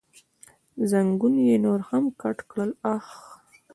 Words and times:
زنګون 0.89 1.35
یې 1.47 1.55
نور 1.65 1.79
هم 1.89 2.03
کت 2.21 2.37
کړ، 2.51 2.67
اخ. 2.93 3.07